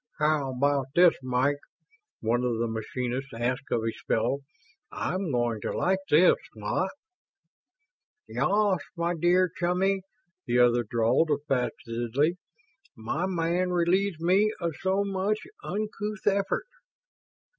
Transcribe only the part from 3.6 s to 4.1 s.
of his